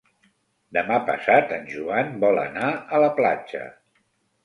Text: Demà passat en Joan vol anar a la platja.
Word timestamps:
Demà 0.77 0.97
passat 1.09 1.53
en 1.59 1.69
Joan 1.75 2.11
vol 2.27 2.43
anar 2.49 2.73
a 2.73 3.07
la 3.07 3.15
platja. 3.23 3.65